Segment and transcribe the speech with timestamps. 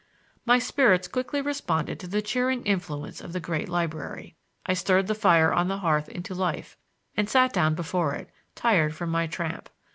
[0.47, 4.35] My spirits quickly responded to the cheering influence of the great library.
[4.65, 6.75] I stirred the fire on the hearth into life
[7.15, 9.69] and sat down before it, tired from my tramp.